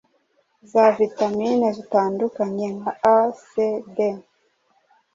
za 0.71 0.85
vitamin 0.97 1.59
zitandukanye 1.77 2.67
nka 2.77 2.91
a,c,d 3.15 3.97